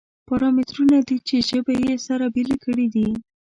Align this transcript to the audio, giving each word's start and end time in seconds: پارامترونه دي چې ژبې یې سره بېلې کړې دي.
پارامترونه 0.27 0.97
دي 1.07 1.17
چې 1.27 1.35
ژبې 1.49 1.75
یې 1.85 1.95
سره 2.07 2.25
بېلې 2.33 2.57
کړې 2.63 2.87
دي. 2.95 3.07